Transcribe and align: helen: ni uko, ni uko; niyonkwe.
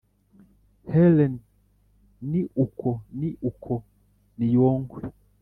helen: 0.93 1.33
ni 2.29 2.41
uko, 2.63 2.89
ni 3.19 3.29
uko; 3.49 3.73
niyonkwe. 4.37 5.01